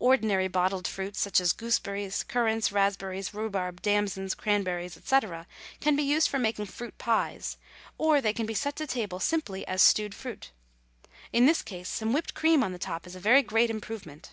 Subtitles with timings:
[0.00, 5.46] Ordinary bottled fruits, such as gooseberries, currants, raspberries, rhubarb, damsons, cranberries, etc.,
[5.78, 7.56] can be used for making fruit pies,
[7.96, 10.50] or they can be sent to table simply as stewed fruit.
[11.32, 14.32] In this case some whipped cream on the top is a very great improvement.